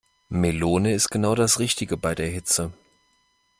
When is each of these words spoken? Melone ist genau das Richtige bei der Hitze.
Melone 0.29 0.93
ist 0.95 1.11
genau 1.11 1.35
das 1.35 1.59
Richtige 1.59 1.95
bei 1.95 2.15
der 2.15 2.25
Hitze. 2.27 2.73